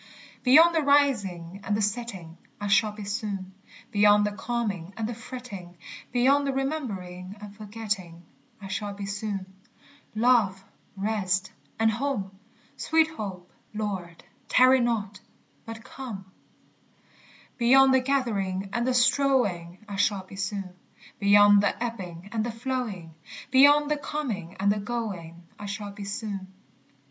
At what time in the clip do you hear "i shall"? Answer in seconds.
2.59-2.91, 8.59-8.95, 19.87-20.23, 25.59-25.91